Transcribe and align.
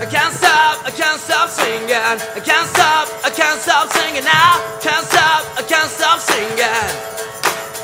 I 0.00 0.06
can't 0.06 0.32
stop, 0.32 0.80
I 0.86 0.90
can't 0.90 1.20
stop 1.20 1.50
singing. 1.50 1.92
I 1.92 2.40
can't 2.40 2.66
stop, 2.72 3.06
I 3.22 3.28
can't 3.28 3.60
stop 3.60 3.92
singing 3.92 4.24
now. 4.24 4.56
Can't 4.80 5.04
stop, 5.04 5.44
I 5.58 5.62
can't 5.62 5.90
stop 5.90 6.18
singing. 6.20 6.56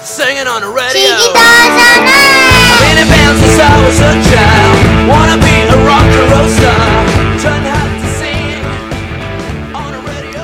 Singing 0.01 0.49
on 0.49 0.63
the 0.63 0.73
radio. 0.73 1.13
I've 1.13 2.81
been 2.81 2.97
in 3.05 3.09
band 3.13 3.37
since 3.37 3.61
I 3.61 3.69
was 3.85 4.01
a 4.01 4.17
child. 4.33 4.77
Wanna 5.13 5.37
be 5.45 5.57
a 5.69 5.77
rock 5.85 6.09
and 6.09 6.33
roll 6.33 6.49
star. 6.57 7.05
Trying 7.37 7.69
hard 7.69 7.93
to 8.01 8.09
sing 8.17 8.65
on 9.77 9.93
the 9.93 10.01
radio. 10.09 10.41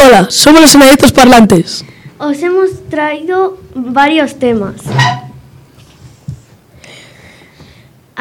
Hola, 0.00 0.30
somos 0.30 0.62
los 0.62 0.74
enanitos 0.74 1.12
parlantes. 1.12 1.84
Os 2.18 2.42
hemos 2.42 2.88
traído 2.88 3.58
varios 3.74 4.38
temas. 4.38 4.80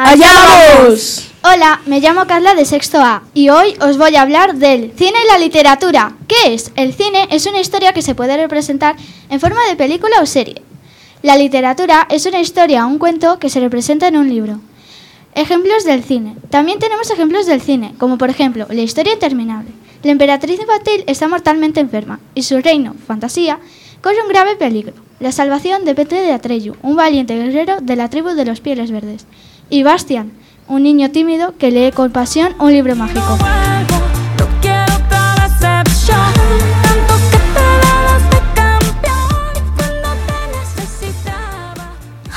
¡Allá 0.01 0.31
vamos! 0.31 1.27
Hola, 1.43 1.81
me 1.85 1.99
llamo 1.99 2.25
Carla 2.25 2.55
de 2.55 2.63
Sexto 2.63 3.01
A 3.01 3.23
y 3.33 3.49
hoy 3.49 3.75
os 3.81 3.97
voy 3.97 4.15
a 4.15 4.21
hablar 4.21 4.55
del 4.55 4.93
cine 4.95 5.17
y 5.21 5.27
la 5.27 5.37
literatura. 5.37 6.15
¿Qué 6.25 6.53
es? 6.53 6.71
El 6.77 6.93
cine 6.93 7.27
es 7.31 7.45
una 7.47 7.59
historia 7.59 7.91
que 7.91 8.01
se 8.01 8.15
puede 8.15 8.37
representar 8.37 8.95
en 9.29 9.41
forma 9.41 9.59
de 9.67 9.75
película 9.75 10.21
o 10.21 10.25
serie. 10.25 10.61
La 11.21 11.35
literatura 11.35 12.07
es 12.09 12.25
una 12.25 12.39
historia 12.39 12.85
o 12.85 12.87
un 12.87 12.97
cuento 12.97 13.39
que 13.39 13.49
se 13.49 13.59
representa 13.59 14.07
en 14.07 14.15
un 14.15 14.29
libro. 14.29 14.61
Ejemplos 15.35 15.83
del 15.83 16.01
cine. 16.01 16.37
También 16.49 16.79
tenemos 16.79 17.11
ejemplos 17.11 17.45
del 17.45 17.61
cine, 17.61 17.93
como 17.97 18.17
por 18.17 18.29
ejemplo 18.29 18.67
La 18.69 18.81
historia 18.81 19.11
interminable. 19.11 19.71
La 20.03 20.11
emperatriz 20.11 20.61
Batil 20.65 21.03
está 21.07 21.27
mortalmente 21.27 21.81
enferma 21.81 22.21
y 22.35 22.43
su 22.43 22.61
reino, 22.61 22.95
fantasía, 23.05 23.59
corre 24.01 24.21
un 24.21 24.29
grave 24.29 24.55
peligro. 24.55 24.93
La 25.19 25.33
salvación 25.33 25.83
depende 25.83 26.21
de 26.21 26.31
Atreyu, 26.31 26.77
un 26.83 26.95
valiente 26.95 27.35
guerrero 27.35 27.81
de 27.81 27.97
la 27.97 28.09
tribu 28.09 28.29
de 28.29 28.45
los 28.45 28.61
pieles 28.61 28.91
verdes. 28.91 29.25
Y 29.71 29.83
Bastian, 29.83 30.31
un 30.67 30.81
niño 30.81 31.11
tímido 31.11 31.55
que 31.57 31.69
lee 31.69 31.91
con 31.91 32.11
pasión 32.11 32.55
un 32.59 32.71
libro 32.71 32.95
mágico. 32.95 33.37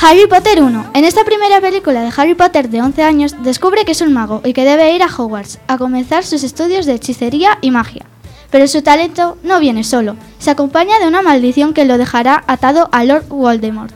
Harry 0.04 0.26
Potter 0.26 0.62
1. 0.62 0.90
En 0.94 1.04
esta 1.04 1.24
primera 1.24 1.60
película 1.60 2.02
de 2.02 2.12
Harry 2.14 2.34
Potter 2.34 2.68
de 2.68 2.82
11 2.82 3.02
años, 3.02 3.36
descubre 3.42 3.84
que 3.84 3.92
es 3.92 4.00
un 4.00 4.12
mago 4.12 4.42
y 4.44 4.52
que 4.52 4.64
debe 4.64 4.92
ir 4.94 5.02
a 5.02 5.06
Hogwarts 5.06 5.60
a 5.68 5.78
comenzar 5.78 6.24
sus 6.24 6.42
estudios 6.42 6.84
de 6.86 6.94
hechicería 6.94 7.56
y 7.62 7.70
magia. 7.70 8.04
Pero 8.50 8.66
su 8.66 8.82
talento 8.82 9.38
no 9.42 9.58
viene 9.60 9.84
solo, 9.84 10.16
se 10.38 10.50
acompaña 10.50 10.98
de 10.98 11.06
una 11.06 11.22
maldición 11.22 11.72
que 11.72 11.86
lo 11.86 11.96
dejará 11.96 12.44
atado 12.46 12.90
a 12.92 13.04
Lord 13.04 13.28
Voldemort, 13.28 13.94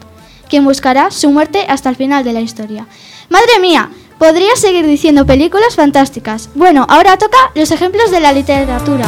quien 0.49 0.65
buscará 0.65 1.11
su 1.11 1.31
muerte 1.31 1.67
hasta 1.69 1.91
el 1.91 1.97
final 1.97 2.25
de 2.25 2.33
la 2.33 2.41
historia. 2.41 2.87
¡Madre 3.29 3.59
mía! 3.61 3.91
Podría 4.19 4.57
seguir 4.57 4.87
diciendo 4.87 5.27
películas 5.27 5.75
fantásticas. 5.77 6.49
Bueno, 6.55 6.87
ahora 6.89 7.19
toca 7.19 7.37
los 7.55 7.71
ejemplos 7.71 8.11
de 8.11 8.21
la 8.21 8.33
literatura. 8.33 9.05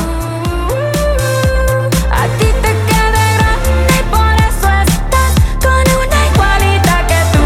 A 2.11 2.27
ti 2.39 2.45
te 2.45 2.73
queda 2.87 3.25
grande 3.39 3.95
y 3.99 4.03
por 4.11 4.35
eso 4.37 4.69
estás 4.83 5.33
con 5.63 5.87
una 5.97 6.27
igualita 6.35 7.07
que 7.07 7.21
tú. 7.33 7.45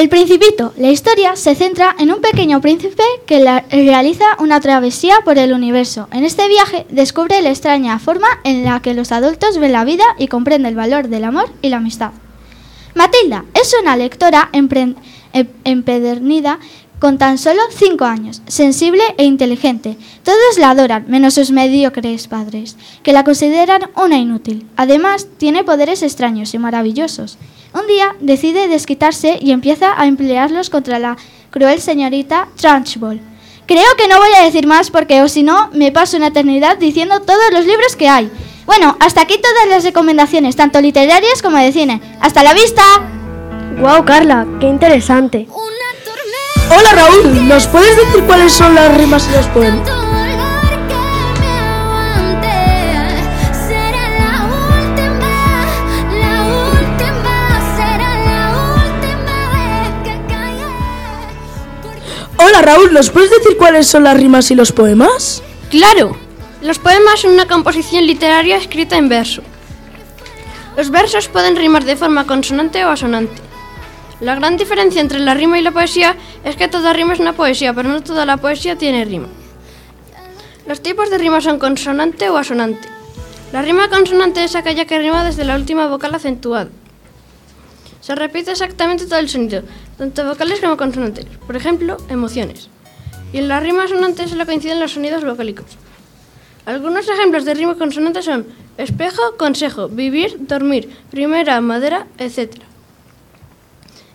El 0.00 0.08
Principito. 0.08 0.72
La 0.78 0.88
historia 0.88 1.36
se 1.36 1.54
centra 1.54 1.94
en 1.98 2.10
un 2.12 2.20
pequeño 2.22 2.62
príncipe 2.62 3.02
que 3.26 3.40
la- 3.40 3.64
realiza 3.70 4.24
una 4.38 4.60
travesía 4.60 5.16
por 5.26 5.36
el 5.36 5.52
universo. 5.52 6.08
En 6.10 6.24
este 6.24 6.48
viaje 6.48 6.86
descubre 6.88 7.42
la 7.42 7.50
extraña 7.50 7.98
forma 7.98 8.28
en 8.44 8.64
la 8.64 8.80
que 8.80 8.94
los 8.94 9.12
adultos 9.12 9.58
ven 9.58 9.72
la 9.72 9.84
vida 9.84 10.04
y 10.18 10.28
comprende 10.28 10.70
el 10.70 10.74
valor 10.74 11.08
del 11.08 11.24
amor 11.24 11.50
y 11.60 11.68
la 11.68 11.76
amistad. 11.78 12.12
Matilda 12.96 13.44
es 13.52 13.74
una 13.78 13.94
lectora 13.94 14.48
em- 14.52 14.94
empedernida 15.64 16.58
con 16.98 17.18
tan 17.18 17.36
solo 17.36 17.60
5 17.70 18.06
años, 18.06 18.40
sensible 18.46 19.02
e 19.18 19.24
inteligente. 19.24 19.98
Todos 20.24 20.56
la 20.58 20.70
adoran, 20.70 21.04
menos 21.06 21.34
sus 21.34 21.50
mediocres 21.50 22.26
padres, 22.26 22.78
que 23.02 23.12
la 23.12 23.22
consideran 23.22 23.90
una 24.02 24.16
inútil. 24.16 24.66
Además, 24.76 25.28
tiene 25.36 25.62
poderes 25.62 26.02
extraños 26.02 26.54
y 26.54 26.58
maravillosos. 26.58 27.36
Un 27.78 27.86
día 27.86 28.16
decide 28.20 28.66
desquitarse 28.66 29.38
y 29.42 29.50
empieza 29.50 30.00
a 30.00 30.06
emplearlos 30.06 30.70
contra 30.70 30.98
la 30.98 31.18
cruel 31.50 31.82
señorita 31.82 32.48
Trunchbull. 32.56 33.20
Creo 33.66 33.94
que 33.98 34.08
no 34.08 34.16
voy 34.18 34.30
a 34.40 34.44
decir 34.44 34.66
más 34.66 34.90
porque 34.90 35.20
o 35.20 35.28
si 35.28 35.42
no 35.42 35.68
me 35.74 35.92
paso 35.92 36.16
una 36.16 36.28
eternidad 36.28 36.78
diciendo 36.78 37.20
todos 37.20 37.52
los 37.52 37.66
libros 37.66 37.94
que 37.94 38.08
hay. 38.08 38.30
Bueno, 38.66 38.96
hasta 39.00 39.22
aquí 39.22 39.38
todas 39.40 39.68
las 39.68 39.84
recomendaciones, 39.84 40.56
tanto 40.56 40.80
literarias 40.80 41.40
como 41.40 41.56
de 41.56 41.72
cine. 41.72 42.00
¡Hasta 42.20 42.42
la 42.42 42.52
vista! 42.52 42.82
¡Wow, 43.78 44.04
Carla! 44.04 44.46
¡Qué 44.60 44.66
interesante! 44.66 45.46
Hola 46.68 46.92
Raúl, 46.94 47.48
¿nos 47.48 47.68
puedes 47.68 47.96
decir 47.96 48.24
cuáles 48.24 48.52
son 48.52 48.74
las 48.74 48.96
rimas 48.98 49.28
y 49.30 49.36
los 49.36 49.46
poemas? 49.46 49.88
Hola 62.38 62.62
Raúl, 62.62 62.92
¿nos 62.92 63.10
puedes 63.10 63.30
decir 63.30 63.56
cuáles 63.56 63.86
son 63.86 64.04
las 64.04 64.16
rimas 64.16 64.50
y 64.50 64.56
los 64.56 64.72
poemas? 64.72 65.42
Claro, 65.70 66.16
los 66.62 66.78
poemas 66.78 67.20
son 67.20 67.32
una 67.32 67.46
composición 67.46 68.06
literaria 68.06 68.56
escrita 68.56 68.96
en 68.96 69.08
verso. 69.08 69.42
Los 70.76 70.90
versos 70.90 71.28
pueden 71.28 71.56
rimar 71.56 71.84
de 71.84 71.96
forma 71.96 72.26
consonante 72.26 72.84
o 72.84 72.88
asonante. 72.88 73.42
La 74.20 74.34
gran 74.34 74.56
diferencia 74.56 75.02
entre 75.02 75.18
la 75.18 75.34
rima 75.34 75.58
y 75.58 75.62
la 75.62 75.70
poesía 75.70 76.16
es 76.44 76.56
que 76.56 76.68
toda 76.68 76.94
rima 76.94 77.12
es 77.12 77.20
una 77.20 77.34
poesía, 77.34 77.74
pero 77.74 77.90
no 77.90 78.02
toda 78.02 78.24
la 78.24 78.38
poesía 78.38 78.76
tiene 78.76 79.04
rima. 79.04 79.28
Los 80.66 80.82
tipos 80.82 81.10
de 81.10 81.18
rima 81.18 81.40
son 81.42 81.58
consonante 81.58 82.30
o 82.30 82.38
asonante. 82.38 82.88
La 83.52 83.62
rima 83.62 83.90
consonante 83.90 84.42
es 84.42 84.56
aquella 84.56 84.86
que 84.86 84.98
rima 84.98 85.24
desde 85.24 85.44
la 85.44 85.56
última 85.56 85.86
vocal 85.86 86.14
acentuada. 86.14 86.70
Se 88.00 88.14
repite 88.14 88.52
exactamente 88.52 89.06
todo 89.06 89.18
el 89.18 89.28
sonido, 89.28 89.62
tanto 89.98 90.24
vocales 90.26 90.60
como 90.60 90.76
consonantes. 90.76 91.26
Por 91.46 91.56
ejemplo, 91.56 91.98
emociones. 92.08 92.70
Y 93.32 93.38
en 93.38 93.48
la 93.48 93.60
rima 93.60 93.84
asonante 93.84 94.26
solo 94.26 94.46
coinciden 94.46 94.80
los 94.80 94.92
sonidos 94.92 95.24
vocálicos. 95.24 95.66
Algunos 96.66 97.08
ejemplos 97.08 97.44
de 97.44 97.54
rima 97.54 97.76
consonante 97.76 98.22
son 98.22 98.44
espejo, 98.76 99.36
consejo, 99.38 99.88
vivir, 99.88 100.36
dormir, 100.40 100.90
primera, 101.12 101.60
madera, 101.60 102.08
etc. 102.18 102.56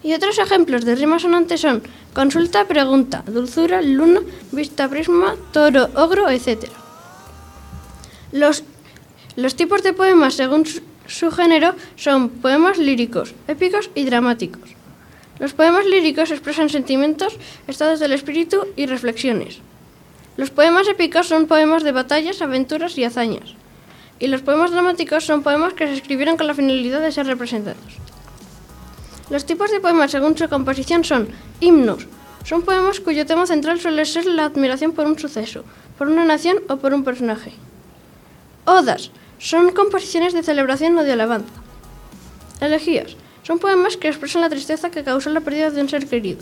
Y 0.03 0.13
otros 0.13 0.38
ejemplos 0.38 0.84
de 0.84 0.95
rima 0.95 1.17
sonante 1.17 1.57
son 1.57 1.81
consulta, 2.13 2.67
pregunta, 2.67 3.23
dulzura, 3.25 3.81
luna, 3.81 4.19
vista, 4.51 4.90
prisma, 4.90 5.35
toro, 5.53 5.88
ogro, 5.95 6.29
etc. 6.29 6.67
Los, 8.34 8.66
los 9.38 9.56
tipos 9.56 9.81
de 9.81 9.94
poemas 9.94 10.34
según 10.34 10.66
su 11.07 11.31
género 11.31 11.75
son 11.95 12.28
poemas 12.29 12.78
líricos, 12.78 13.34
épicos 13.47 13.90
y 13.95 14.03
dramáticos. 14.03 14.75
Los 15.40 15.53
poemas 15.53 15.85
líricos 15.85 16.31
expresan 16.31 16.67
sentimientos, 16.67 17.38
estados 17.67 18.01
del 18.01 18.11
espíritu 18.11 18.67
y 18.75 18.88
reflexiones. 18.88 19.59
Los 20.38 20.50
poemas 20.50 20.88
épicos 20.88 21.28
son 21.28 21.47
poemas 21.47 21.84
de 21.84 21.92
batallas, 21.92 22.42
aventuras 22.42 22.97
y 22.97 23.03
hazañas. 23.03 23.56
Y 24.19 24.28
los 24.28 24.42
poemas 24.42 24.72
dramáticos 24.72 25.25
son 25.25 25.44
poemas 25.44 25.74
que 25.74 25.88
se 25.88 25.94
escribieron 25.94 26.38
con 26.38 26.47
la 26.47 26.53
finalidad 26.53 27.02
de 27.02 27.12
ser 27.12 27.25
representados. 27.25 28.00
Los 29.30 29.46
tipos 29.46 29.72
de 29.72 29.80
poemas 29.80 30.12
según 30.12 30.38
su 30.38 30.47
composición 30.47 31.03
son 31.03 31.28
himnos. 31.59 32.08
Son 32.44 32.62
poemas 32.62 33.00
cuyo 33.00 33.25
tema 33.25 33.46
central 33.46 33.80
suele 33.80 34.06
ser 34.06 34.25
la 34.25 34.46
admiración 34.46 34.94
por 34.94 35.06
un 35.06 35.18
suceso, 35.20 35.64
por 35.97 36.08
una 36.08 36.25
nación 36.25 36.58
o 36.70 36.78
por 36.78 36.94
un 36.94 37.03
personaje. 37.03 37.53
Odas. 38.66 39.12
Son 39.40 39.72
composiciones 39.72 40.34
de 40.34 40.44
celebración 40.44 40.97
o 40.97 41.03
de 41.03 41.14
alabanza. 41.14 41.53
Elegías. 42.59 43.16
Son 43.44 43.58
poemas 43.58 43.97
que 43.97 44.08
expresan 44.08 44.41
la 44.41 44.50
tristeza 44.50 44.91
que 44.91 45.03
causó 45.03 45.29
la 45.32 45.41
pérdida 45.41 45.72
de 45.72 45.82
un 45.82 45.90
ser 45.90 46.08
querido. 46.08 46.40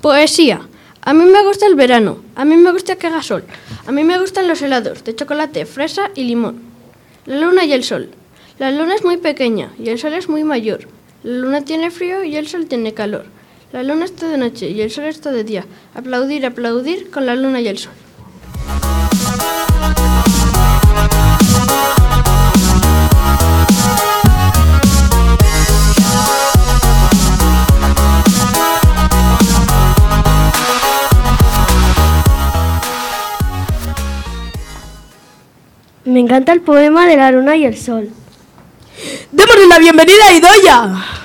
Poesía. 0.00 0.60
A 1.02 1.12
mí 1.14 1.24
me 1.24 1.44
gusta 1.44 1.66
el 1.66 1.76
verano. 1.76 2.18
A 2.34 2.44
mí 2.44 2.56
me 2.56 2.72
gusta 2.72 2.96
que 2.96 3.06
haga 3.06 3.22
sol. 3.22 3.44
A 3.86 3.92
mí 3.92 4.02
me 4.02 4.18
gustan 4.18 4.48
los 4.48 4.60
helados 4.60 5.04
de 5.04 5.14
chocolate, 5.14 5.64
fresa 5.64 6.10
y 6.14 6.24
limón. 6.24 6.60
La 7.24 7.36
luna 7.36 7.64
y 7.64 7.72
el 7.72 7.84
sol. 7.84 8.10
La 8.58 8.70
luna 8.72 8.96
es 8.96 9.04
muy 9.04 9.16
pequeña 9.16 9.70
y 9.78 9.90
el 9.90 9.98
sol 9.98 10.14
es 10.14 10.28
muy 10.28 10.42
mayor. 10.42 10.88
La 11.22 11.38
luna 11.38 11.64
tiene 11.64 11.90
frío 11.92 12.24
y 12.24 12.36
el 12.36 12.48
sol 12.48 12.66
tiene 12.66 12.94
calor. 12.94 13.26
La 13.72 13.82
luna 13.82 14.04
está 14.04 14.28
de 14.28 14.36
noche 14.36 14.68
y 14.68 14.82
el 14.82 14.90
sol 14.90 15.04
está 15.04 15.32
de 15.32 15.44
día. 15.44 15.64
Aplaudir, 15.94 16.44
aplaudir 16.44 17.10
con 17.10 17.24
la 17.24 17.34
luna 17.34 17.58
y 17.62 17.68
el 17.68 17.78
sol. 17.78 17.94
Me 36.04 36.20
encanta 36.20 36.52
el 36.52 36.60
poema 36.60 37.06
de 37.06 37.16
la 37.16 37.30
luna 37.30 37.56
y 37.56 37.64
el 37.64 37.78
sol. 37.78 38.10
¡Démosle 39.30 39.66
la 39.66 39.78
bienvenida 39.78 40.26
a 40.28 40.32
Idoya! 40.34 41.21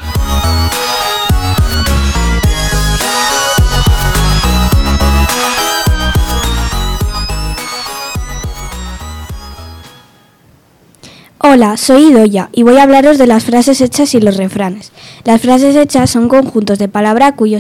Hola, 11.58 11.76
soy 11.76 12.10
Idoya 12.12 12.50
y 12.54 12.62
voy 12.62 12.78
a 12.78 12.84
hablaros 12.84 13.18
de 13.18 13.26
las 13.26 13.46
frases 13.46 13.82
hechas 13.82 14.14
y 14.14 14.20
los 14.20 14.38
refranes. 14.38 14.92
Las 15.24 15.42
frases 15.42 15.76
hechas 15.76 16.12
son 16.12 16.30
conjuntos 16.30 16.78
de, 16.78 16.88
palabra 16.88 17.36
cuyo 17.36 17.58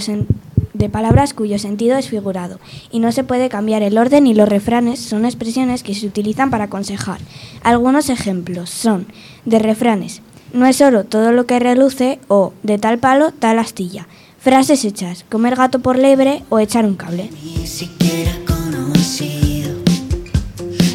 de 0.75 0.87
palabras 0.87 1.33
cuyo 1.33 1.57
sentido 1.57 1.97
es 1.97 2.07
figurado 2.07 2.59
y 2.91 2.99
no 2.99 3.11
se 3.11 3.23
puede 3.23 3.49
cambiar 3.49 3.81
el 3.81 3.97
orden 3.97 4.27
y 4.27 4.35
los 4.35 4.47
refranes 4.47 4.99
son 4.99 5.25
expresiones 5.25 5.81
que 5.81 5.95
se 5.95 6.05
utilizan 6.05 6.51
para 6.51 6.65
aconsejar. 6.65 7.17
Algunos 7.63 8.11
ejemplos 8.11 8.69
son 8.69 9.07
de 9.45 9.57
refranes, 9.57 10.21
no 10.53 10.67
es 10.67 10.79
oro 10.79 11.03
todo 11.03 11.31
lo 11.31 11.47
que 11.47 11.57
reluce 11.57 12.19
o 12.27 12.53
de 12.61 12.77
tal 12.77 12.99
palo 12.99 13.31
tal 13.31 13.57
astilla. 13.57 14.07
Frases 14.37 14.85
hechas, 14.85 15.25
comer 15.27 15.55
gato 15.55 15.79
por 15.79 15.97
liebre 15.97 16.43
o 16.49 16.59
echar 16.59 16.85
un 16.85 16.97
cable. 16.97 17.31
ni 17.43 17.65
siquiera 17.65 18.33
conocido. 18.45 19.75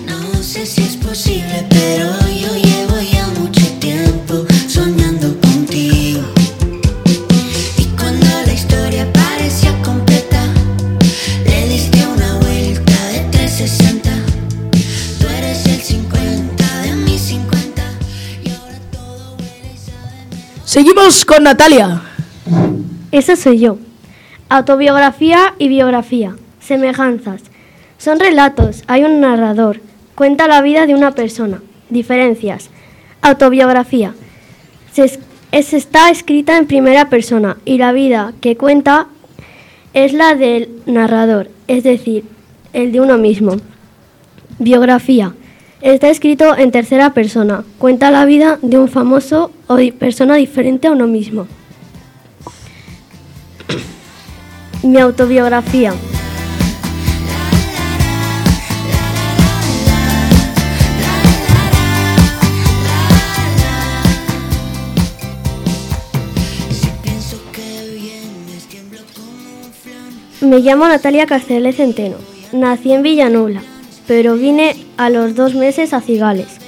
No 0.06 0.40
sé 0.40 0.64
si 0.64 0.82
es 0.82 0.96
posible, 0.98 1.66
pero 1.68 2.31
Seguimos 20.72 21.26
con 21.26 21.42
Natalia. 21.42 22.00
Esa 23.10 23.36
soy 23.36 23.58
yo. 23.58 23.76
Autobiografía 24.48 25.52
y 25.58 25.68
biografía. 25.68 26.34
Semejanzas. 26.60 27.42
Son 27.98 28.18
relatos. 28.18 28.82
Hay 28.86 29.04
un 29.04 29.20
narrador. 29.20 29.82
Cuenta 30.14 30.48
la 30.48 30.62
vida 30.62 30.86
de 30.86 30.94
una 30.94 31.10
persona. 31.10 31.60
Diferencias. 31.90 32.70
Autobiografía. 33.20 34.14
Es- 34.96 35.18
está 35.74 36.08
escrita 36.08 36.56
en 36.56 36.66
primera 36.66 37.10
persona 37.10 37.58
y 37.66 37.76
la 37.76 37.92
vida 37.92 38.32
que 38.40 38.56
cuenta 38.56 39.08
es 39.92 40.14
la 40.14 40.34
del 40.34 40.70
narrador, 40.86 41.50
es 41.68 41.84
decir, 41.84 42.24
el 42.72 42.92
de 42.92 43.00
uno 43.02 43.18
mismo. 43.18 43.56
Biografía. 44.58 45.34
Está 45.82 46.10
escrito 46.10 46.56
en 46.56 46.70
tercera 46.70 47.12
persona. 47.12 47.64
Cuenta 47.78 48.12
la 48.12 48.24
vida 48.24 48.60
de 48.62 48.78
un 48.78 48.86
famoso 48.86 49.50
o 49.66 49.76
persona 49.98 50.36
diferente 50.36 50.86
a 50.86 50.92
uno 50.92 51.08
mismo. 51.08 51.48
Mi 54.84 55.00
autobiografía. 55.00 55.92
Me 70.40 70.60
llamo 70.60 70.86
Natalia 70.86 71.26
Carcelé 71.26 71.72
Centeno. 71.72 72.18
Nací 72.52 72.92
en 72.92 73.02
Villanubla, 73.02 73.62
pero 74.06 74.36
vine 74.36 74.76
a 74.96 75.10
los 75.10 75.34
dos 75.34 75.54
meses 75.54 75.92
a 75.92 76.00
Cigales. 76.00 76.58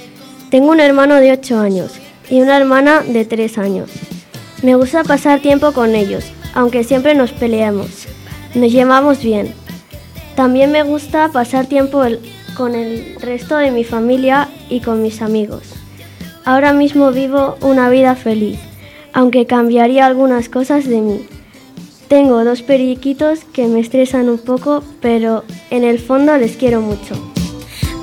Tengo 0.49 0.71
un 0.71 0.79
hermano 0.79 1.15
de 1.15 1.31
8 1.31 1.59
años 1.59 1.91
y 2.29 2.41
una 2.41 2.57
hermana 2.57 3.01
de 3.01 3.25
3 3.25 3.57
años. 3.57 3.89
Me 4.61 4.75
gusta 4.75 5.03
pasar 5.03 5.41
tiempo 5.41 5.73
con 5.73 5.95
ellos, 5.95 6.25
aunque 6.53 6.83
siempre 6.83 7.13
nos 7.13 7.31
peleamos. 7.31 8.07
Nos 8.53 8.71
llevamos 8.71 9.21
bien. 9.21 9.53
También 10.35 10.71
me 10.71 10.83
gusta 10.83 11.29
pasar 11.29 11.65
tiempo 11.65 12.03
con 12.55 12.75
el 12.75 13.15
resto 13.19 13.57
de 13.57 13.71
mi 13.71 13.83
familia 13.83 14.49
y 14.69 14.79
con 14.79 15.01
mis 15.01 15.21
amigos. 15.21 15.63
Ahora 16.45 16.73
mismo 16.73 17.11
vivo 17.11 17.57
una 17.61 17.89
vida 17.89 18.15
feliz, 18.15 18.59
aunque 19.13 19.45
cambiaría 19.45 20.05
algunas 20.05 20.47
cosas 20.49 20.87
de 20.87 21.01
mí. 21.01 21.25
Tengo 22.07 22.43
dos 22.43 22.61
periquitos 22.61 23.39
que 23.45 23.67
me 23.67 23.79
estresan 23.79 24.29
un 24.29 24.37
poco, 24.37 24.83
pero 25.01 25.43
en 25.69 25.83
el 25.83 25.99
fondo 25.99 26.37
les 26.37 26.55
quiero 26.57 26.81
mucho. 26.81 27.15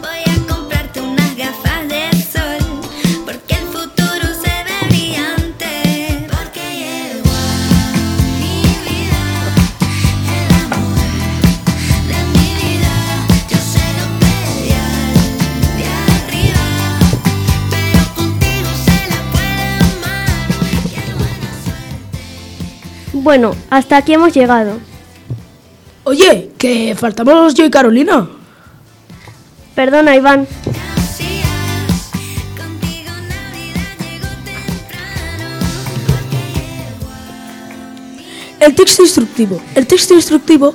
Voy 0.00 0.22
a 0.26 0.36
comprarte 0.52 1.00
unas 1.00 1.36
gafas 1.36 1.88
de 1.88 2.10
sol 2.22 2.58
Porque 3.24 3.54
el 3.54 3.66
futuro 3.66 4.26
se 4.42 4.50
ve 4.66 4.88
brillante 4.88 6.26
Porque 6.28 6.62
llegó 6.80 7.30
a 7.30 7.52
mi 8.40 8.62
vida 8.86 9.22
El 10.38 10.48
amor 10.64 10.98
de 12.08 12.18
mi 12.34 12.48
vida 12.60 12.94
Yo 13.48 13.58
se 13.72 13.84
lo 13.98 14.04
pedí 14.20 14.72
al 14.72 15.14
de 15.78 15.86
arriba 16.16 16.66
Pero 17.70 18.00
contigo 18.14 18.70
se 18.84 18.98
la 19.10 19.20
puede 19.32 19.66
amar 19.94 20.28
Qué 20.92 21.04
buena 21.14 21.50
suerte 21.64 23.12
Bueno, 23.12 23.54
hasta 23.70 23.96
aquí 23.98 24.14
hemos 24.14 24.32
llegado. 24.34 24.91
Oye, 26.04 26.50
que 26.58 26.94
faltamos 26.96 27.54
yo 27.54 27.64
y 27.64 27.70
Carolina. 27.70 28.28
Perdona, 29.74 30.16
Iván. 30.16 30.46
El 38.58 38.74
texto 38.74 39.02
instructivo. 39.02 39.60
El 39.74 39.86
texto 39.86 40.14
instructivo 40.14 40.74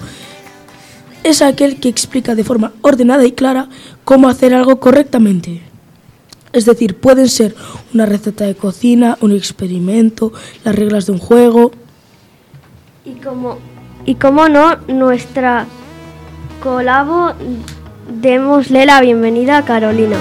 es 1.24 1.42
aquel 1.42 1.80
que 1.80 1.90
explica 1.90 2.36
de 2.36 2.44
forma 2.44 2.74
ordenada 2.82 3.26
y 3.26 3.32
clara 3.34 3.70
cómo 4.04 4.30
hacer 4.30 4.54
algo 4.54 4.80
correctamente. 4.80 5.62
Es 6.54 6.66
decir, 6.66 6.96
pueden 6.96 7.30
ser 7.30 7.56
una 7.94 8.06
receta 8.06 8.46
de 8.46 8.56
cocina, 8.56 9.18
un 9.22 9.34
experimento, 9.34 10.34
las 10.64 10.76
reglas 10.76 11.06
de 11.06 11.12
un 11.14 11.20
juego. 11.20 11.72
Y 13.06 13.12
como, 13.22 13.58
y 14.08 14.16
como 14.16 14.48
no, 14.48 14.78
nuestra 14.88 15.66
colabo, 16.64 17.34
démosle 18.10 18.86
la 18.86 19.02
bienvenida 19.02 19.58
a 19.58 19.66
Carolina. 19.66 20.16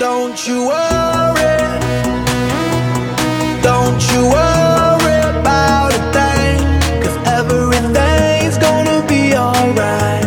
Don't 0.00 0.34
you 0.48 0.68
worry. 0.68 1.58
Don't 3.62 4.00
you 4.10 4.22
worry 4.24 5.20
about 5.38 5.92
a 5.92 6.00
thing. 6.16 6.64
Cause 7.02 7.18
everything's 7.26 8.56
gonna 8.58 9.04
be 9.06 9.36
alright. 9.36 10.24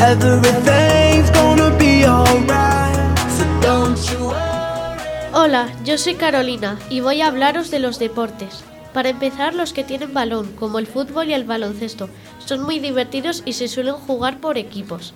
Everything's 0.00 1.30
gonna 1.30 1.70
be 1.78 2.04
alright. 2.04 3.18
So 3.30 3.44
don't 3.62 3.98
you 4.10 4.26
worry. 4.26 5.32
Hola, 5.32 5.68
yo 5.82 5.96
soy 5.96 6.14
Carolina 6.16 6.78
y 6.90 7.00
voy 7.00 7.22
a 7.22 7.28
hablaros 7.28 7.70
de 7.70 7.78
los 7.78 7.98
deportes. 7.98 8.64
Para 8.92 9.08
empezar, 9.08 9.54
los 9.54 9.72
que 9.72 9.84
tienen 9.84 10.12
balón, 10.12 10.52
como 10.58 10.78
el 10.78 10.86
fútbol 10.86 11.28
y 11.28 11.32
el 11.32 11.44
baloncesto, 11.44 12.08
son 12.44 12.62
muy 12.62 12.78
divertidos 12.78 13.42
y 13.46 13.54
se 13.54 13.68
suelen 13.68 13.94
jugar 13.94 14.38
por 14.38 14.58
equipos. 14.58 15.14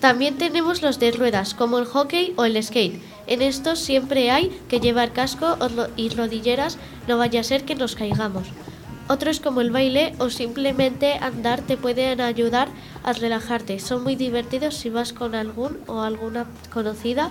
También 0.00 0.36
tenemos 0.36 0.82
los 0.82 0.98
de 0.98 1.12
ruedas, 1.12 1.54
como 1.54 1.78
el 1.78 1.84
hockey 1.84 2.34
o 2.36 2.44
el 2.44 2.60
skate. 2.60 3.00
En 3.28 3.40
estos 3.40 3.78
siempre 3.78 4.32
hay 4.32 4.50
que 4.68 4.80
llevar 4.80 5.12
casco 5.12 5.56
y 5.96 6.08
rodilleras, 6.08 6.76
no 7.06 7.18
vaya 7.18 7.40
a 7.40 7.44
ser 7.44 7.64
que 7.64 7.76
nos 7.76 7.94
caigamos. 7.94 8.48
Otros 9.08 9.38
como 9.38 9.60
el 9.60 9.70
baile 9.70 10.14
o 10.18 10.28
simplemente 10.30 11.14
andar 11.14 11.60
te 11.60 11.76
pueden 11.76 12.20
ayudar 12.20 12.68
a 13.04 13.12
relajarte. 13.12 13.78
Son 13.78 14.02
muy 14.02 14.16
divertidos 14.16 14.74
si 14.74 14.90
vas 14.90 15.12
con 15.12 15.36
algún 15.36 15.78
o 15.86 16.00
alguna 16.00 16.46
conocida 16.72 17.30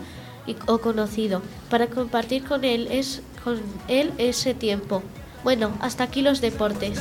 o 0.68 0.78
conocido 0.80 1.42
para 1.70 1.88
compartir 1.88 2.44
con 2.44 2.64
él 2.64 2.88
es 2.90 3.22
con 3.44 3.60
él 3.88 4.14
ese 4.18 4.54
tiempo. 4.54 5.04
Bueno, 5.44 5.72
hasta 5.82 6.04
aquí 6.04 6.22
los 6.22 6.40
deportes. 6.40 7.00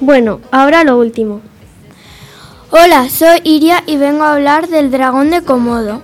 Bueno, 0.00 0.40
ahora 0.50 0.84
lo 0.84 0.98
último. 0.98 1.40
Hola, 2.70 3.08
soy 3.08 3.40
Iria 3.44 3.84
y 3.86 3.96
vengo 3.96 4.24
a 4.24 4.34
hablar 4.34 4.68
del 4.68 4.90
dragón 4.90 5.30
de 5.30 5.42
Komodo. 5.42 6.02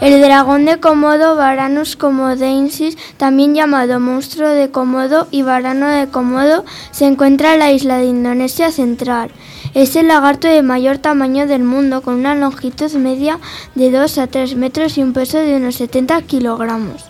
El 0.00 0.20
dragón 0.20 0.66
de 0.66 0.78
Komodo, 0.78 1.36
Varanus 1.36 1.96
komodensis, 1.96 2.98
también 3.16 3.54
llamado 3.54 3.98
monstruo 3.98 4.50
de 4.50 4.70
Komodo 4.70 5.26
y 5.30 5.40
varano 5.40 5.88
de 5.88 6.08
Komodo, 6.08 6.66
se 6.90 7.06
encuentra 7.06 7.54
en 7.54 7.60
la 7.60 7.72
isla 7.72 7.96
de 7.96 8.04
Indonesia 8.04 8.70
central. 8.70 9.30
Es 9.72 9.96
el 9.96 10.08
lagarto 10.08 10.48
de 10.48 10.60
mayor 10.62 10.98
tamaño 10.98 11.46
del 11.46 11.64
mundo, 11.64 12.02
con 12.02 12.14
una 12.16 12.34
longitud 12.34 12.92
media 12.92 13.38
de 13.74 13.90
2 13.90 14.18
a 14.18 14.26
3 14.26 14.54
metros 14.56 14.98
y 14.98 15.02
un 15.02 15.14
peso 15.14 15.38
de 15.38 15.56
unos 15.56 15.76
70 15.76 16.20
kilogramos. 16.22 17.06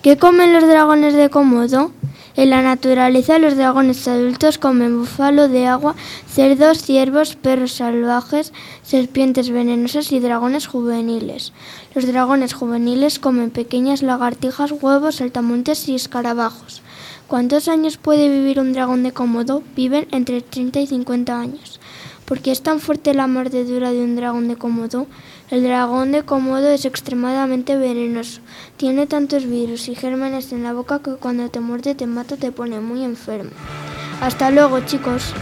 ¿Qué 0.00 0.16
comen 0.16 0.54
los 0.54 0.66
dragones 0.66 1.12
de 1.12 1.28
Komodo? 1.28 1.92
En 2.34 2.48
la 2.48 2.62
naturaleza 2.62 3.38
los 3.38 3.56
dragones 3.56 4.08
adultos 4.08 4.56
comen 4.56 4.98
búfalo 4.98 5.48
de 5.48 5.66
agua, 5.66 5.94
cerdos, 6.26 6.82
ciervos, 6.82 7.36
perros 7.36 7.72
salvajes, 7.72 8.54
serpientes 8.82 9.50
venenosas 9.50 10.12
y 10.12 10.18
dragones 10.18 10.66
juveniles. 10.66 11.52
Los 11.94 12.06
dragones 12.06 12.54
juveniles 12.54 13.18
comen 13.18 13.50
pequeñas 13.50 14.00
lagartijas, 14.00 14.72
huevos, 14.72 15.16
saltamontes 15.16 15.86
y 15.88 15.94
escarabajos. 15.94 16.80
¿Cuántos 17.28 17.68
años 17.68 17.98
puede 17.98 18.30
vivir 18.30 18.60
un 18.60 18.72
dragón 18.72 19.02
de 19.02 19.12
Komodo? 19.12 19.62
Viven 19.76 20.08
entre 20.10 20.40
30 20.40 20.80
y 20.80 20.86
50 20.86 21.38
años. 21.38 21.80
¿Por 22.24 22.40
qué 22.40 22.50
es 22.50 22.62
tan 22.62 22.80
fuerte 22.80 23.12
la 23.12 23.26
mordedura 23.26 23.92
de 23.92 24.02
un 24.02 24.16
dragón 24.16 24.48
de 24.48 24.56
Komodo? 24.56 25.06
El 25.52 25.64
dragón 25.64 26.12
de 26.12 26.22
Komodo 26.22 26.70
es 26.70 26.86
extremadamente 26.86 27.76
venenoso. 27.76 28.40
Tiene 28.78 29.06
tantos 29.06 29.44
virus 29.44 29.86
y 29.88 29.94
gérmenes 29.94 30.50
en 30.50 30.62
la 30.62 30.72
boca 30.72 31.00
que 31.04 31.16
cuando 31.16 31.50
te 31.50 31.60
muerde 31.60 31.94
te 31.94 32.06
mata 32.06 32.38
te 32.38 32.50
pone 32.50 32.80
muy 32.80 33.04
enfermo. 33.04 33.50
Hasta 34.22 34.50
luego, 34.50 34.80
chicos. 34.80 35.34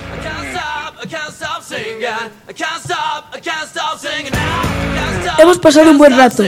Hemos 5.38 5.58
pasado 5.58 5.92
un 5.92 5.98
buen 5.98 6.16
rato, 6.18 6.42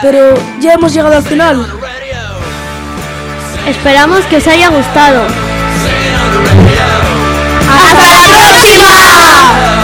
pero 0.00 0.34
ya 0.60 0.74
hemos 0.74 0.94
llegado 0.94 1.16
al 1.16 1.24
final. 1.24 1.66
Esperamos 3.66 4.24
que 4.26 4.36
os 4.36 4.46
haya 4.46 4.68
gustado. 4.68 5.26
¡Hasta 7.68 8.12
la 8.12 8.28
próxima! 8.28 9.77